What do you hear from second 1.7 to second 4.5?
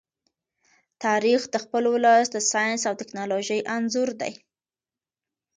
ولس د ساینس او ټیکنالوژۍ انځور دی.